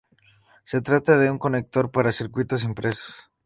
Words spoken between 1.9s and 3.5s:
para circuitos impresos.